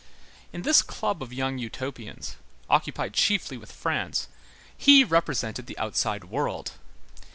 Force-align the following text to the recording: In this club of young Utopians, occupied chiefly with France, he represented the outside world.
In 0.51 0.63
this 0.63 0.81
club 0.81 1.21
of 1.21 1.31
young 1.31 1.59
Utopians, 1.59 2.35
occupied 2.71 3.13
chiefly 3.13 3.55
with 3.55 3.71
France, 3.71 4.29
he 4.75 5.03
represented 5.03 5.67
the 5.67 5.77
outside 5.77 6.23
world. 6.23 6.71